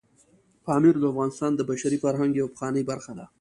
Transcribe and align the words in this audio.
پامیر 0.65 0.95
د 0.99 1.03
افغانستان 1.11 1.51
د 1.55 1.61
بشري 1.69 1.97
فرهنګ 2.03 2.31
یوه 2.39 2.51
پخوانۍ 2.53 2.83
برخه 2.91 3.11
ده. 3.17 3.25